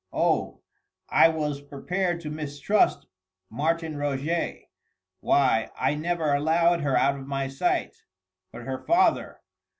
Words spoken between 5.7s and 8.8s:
I never allowed her out of my sight!... But her